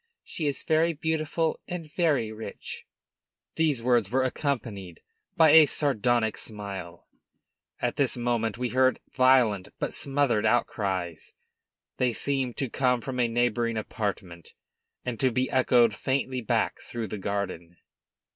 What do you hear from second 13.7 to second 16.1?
apartment and to be echoed